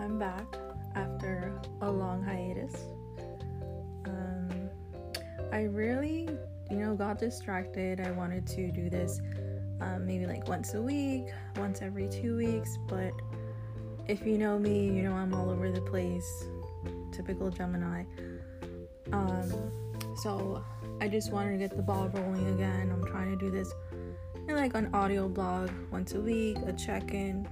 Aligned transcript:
I'm 0.00 0.18
back 0.18 0.46
after 0.94 1.60
a 1.80 1.90
long 1.90 2.22
hiatus. 2.22 2.74
Um, 4.04 4.70
I 5.52 5.62
really, 5.62 6.28
you 6.70 6.76
know, 6.76 6.94
got 6.94 7.18
distracted. 7.18 8.00
I 8.00 8.10
wanted 8.12 8.46
to 8.48 8.70
do 8.70 8.90
this 8.90 9.20
um, 9.80 10.06
maybe 10.06 10.26
like 10.26 10.48
once 10.48 10.74
a 10.74 10.82
week, 10.82 11.26
once 11.56 11.82
every 11.82 12.08
two 12.08 12.36
weeks, 12.36 12.78
but 12.88 13.12
if 14.08 14.26
you 14.26 14.38
know 14.38 14.58
me, 14.58 14.86
you 14.86 15.02
know 15.02 15.12
I'm 15.12 15.34
all 15.34 15.50
over 15.50 15.70
the 15.70 15.82
place. 15.82 16.44
Typical 17.12 17.50
Gemini. 17.50 18.04
Um, 19.12 19.52
so 20.22 20.64
I 21.00 21.08
just 21.08 21.32
wanted 21.32 21.52
to 21.52 21.58
get 21.58 21.76
the 21.76 21.82
ball 21.82 22.08
rolling 22.08 22.46
again. 22.54 22.90
I'm 22.92 23.04
trying 23.04 23.30
to 23.30 23.36
do 23.36 23.50
this 23.50 23.72
like 24.48 24.74
an 24.74 24.92
audio 24.94 25.28
blog 25.28 25.70
once 25.90 26.14
a 26.14 26.20
week, 26.20 26.56
a 26.66 26.72
check 26.72 27.12
in, 27.12 27.46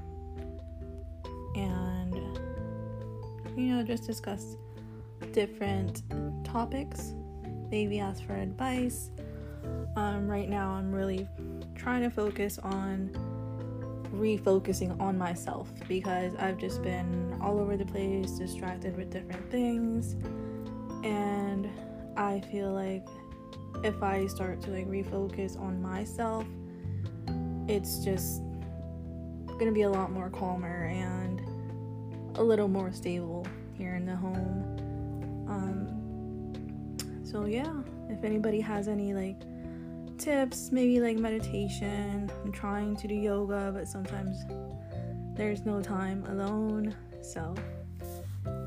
you 3.57 3.75
know, 3.75 3.83
just 3.83 4.07
discuss 4.07 4.57
different 5.33 6.03
topics, 6.45 7.15
maybe 7.71 7.99
ask 7.99 8.25
for 8.25 8.35
advice. 8.35 9.11
Um, 9.97 10.29
right 10.29 10.49
now, 10.49 10.71
I'm 10.71 10.93
really 10.93 11.27
trying 11.75 12.03
to 12.03 12.11
focus 12.11 12.59
on 12.59 13.11
refocusing 14.13 14.99
on 15.01 15.17
myself 15.19 15.71
because 15.89 16.35
I've 16.37 16.59
just 16.59 16.83
been 16.83 17.37
all 17.41 17.59
over 17.59 17.77
the 17.77 17.87
place, 17.87 18.33
distracted 18.33 18.97
with 18.97 19.11
different 19.11 19.51
things, 19.51 20.17
and 21.05 21.69
I 22.17 22.41
feel 22.53 22.73
like 22.73 23.07
if 23.85 24.03
I 24.03 24.27
start 24.27 24.61
to 24.63 24.71
like 24.71 24.87
refocus 24.89 25.59
on 25.59 25.81
myself, 25.81 26.45
it's 27.69 28.05
just 28.05 28.43
gonna 29.59 29.73
be 29.73 29.83
a 29.83 29.91
lot 29.91 30.13
more 30.13 30.29
calmer 30.31 30.87
and 30.87 31.46
a 32.39 32.43
little 32.43 32.69
more 32.69 32.93
stable 32.93 33.47
here 33.75 33.95
in 33.95 34.07
the 34.07 34.17
home. 34.17 35.47
Um, 35.49 37.25
so 37.25 37.47
yeah, 37.47 37.73
if 38.09 38.25
anybody 38.25 38.61
has 38.61 38.89
any 38.89 39.15
like 39.15 39.41
tips, 40.19 40.71
maybe 40.73 41.01
like 41.01 41.19
meditation, 41.19 42.31
I'm 42.45 42.53
trying 42.53 42.97
to 42.97 43.09
do 43.09 43.15
yoga, 43.15 43.73
but 43.75 43.89
sometimes 43.89 44.45
there's 45.35 45.65
no 45.65 45.83
time 45.83 46.25
alone. 46.29 46.95
So 47.23 47.55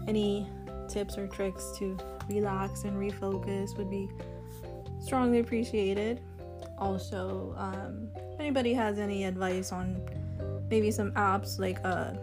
any 0.07 0.47
tips 0.87 1.17
or 1.17 1.27
tricks 1.27 1.71
to 1.77 1.97
relax 2.27 2.83
and 2.83 2.97
refocus 2.97 3.77
would 3.77 3.89
be 3.89 4.09
strongly 4.99 5.39
appreciated. 5.39 6.21
Also, 6.77 7.53
um, 7.57 8.09
if 8.33 8.39
anybody 8.39 8.73
has 8.73 8.99
any 8.99 9.25
advice 9.25 9.71
on 9.71 10.01
maybe 10.69 10.91
some 10.91 11.11
apps 11.13 11.59
like 11.59 11.77
uh, 11.83 12.13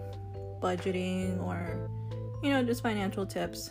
budgeting 0.61 1.43
or 1.43 1.89
you 2.43 2.51
know 2.51 2.63
just 2.63 2.83
financial 2.83 3.27
tips. 3.27 3.71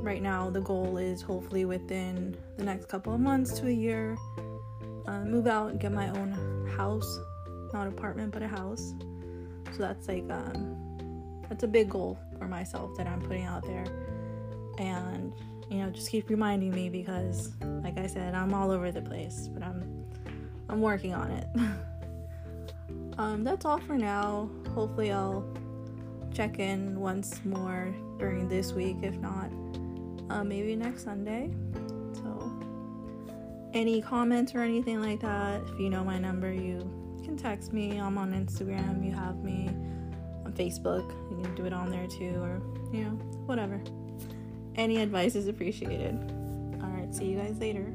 Right 0.00 0.22
now, 0.22 0.50
the 0.50 0.60
goal 0.60 0.96
is 0.96 1.22
hopefully 1.22 1.64
within 1.64 2.36
the 2.56 2.64
next 2.64 2.88
couple 2.88 3.14
of 3.14 3.20
months 3.20 3.52
to 3.60 3.68
a 3.68 3.72
year, 3.72 4.16
uh, 5.06 5.20
move 5.20 5.46
out 5.46 5.70
and 5.70 5.78
get 5.78 5.92
my 5.92 6.08
own 6.08 6.66
house, 6.76 7.20
not 7.72 7.86
apartment 7.86 8.32
but 8.32 8.42
a 8.42 8.48
house. 8.48 8.94
So 9.72 9.78
that's 9.78 10.08
like 10.08 10.28
um, 10.30 11.40
that's 11.48 11.62
a 11.62 11.68
big 11.68 11.88
goal 11.88 12.18
for 12.38 12.48
myself 12.48 12.96
that 12.96 13.06
I'm 13.06 13.20
putting 13.22 13.44
out 13.44 13.62
there, 13.62 13.86
and 14.78 15.32
you 15.70 15.78
know 15.78 15.90
just 15.90 16.10
keep 16.10 16.28
reminding 16.28 16.72
me 16.72 16.88
because, 16.88 17.52
like 17.62 17.96
I 17.98 18.06
said, 18.06 18.34
I'm 18.34 18.52
all 18.52 18.70
over 18.70 18.90
the 18.90 19.02
place, 19.02 19.48
but 19.52 19.62
I'm 19.62 20.04
I'm 20.68 20.80
working 20.80 21.14
on 21.14 21.30
it. 21.30 21.46
um, 23.18 23.44
that's 23.44 23.64
all 23.64 23.78
for 23.78 23.96
now. 23.96 24.48
Hopefully, 24.74 25.12
I'll 25.12 25.44
check 26.32 26.58
in 26.58 26.98
once 26.98 27.44
more 27.44 27.94
during 28.18 28.48
this 28.48 28.72
week. 28.72 28.96
If 29.02 29.14
not, 29.16 29.50
uh, 30.30 30.44
maybe 30.44 30.76
next 30.76 31.04
Sunday. 31.04 31.50
So, 32.14 32.52
any 33.74 34.00
comments 34.00 34.54
or 34.54 34.60
anything 34.60 35.00
like 35.00 35.20
that, 35.20 35.62
if 35.68 35.78
you 35.78 35.90
know 35.90 36.04
my 36.04 36.18
number, 36.18 36.52
you 36.52 36.78
can 37.24 37.36
text 37.36 37.72
me. 37.72 37.98
I'm 37.98 38.18
on 38.18 38.32
Instagram. 38.32 39.04
You 39.04 39.12
have 39.12 39.42
me 39.42 39.68
on 40.44 40.52
Facebook. 40.52 41.08
You 41.30 41.42
can 41.42 41.54
do 41.54 41.64
it 41.66 41.72
on 41.72 41.90
there 41.90 42.06
too, 42.06 42.40
or 42.40 42.60
you 42.92 43.04
know, 43.04 43.10
whatever. 43.46 43.80
Any 44.76 44.98
advice 44.98 45.34
is 45.34 45.48
appreciated. 45.48 46.14
All 46.82 46.88
right, 46.88 47.14
see 47.14 47.26
you 47.26 47.38
guys 47.38 47.58
later. 47.58 47.92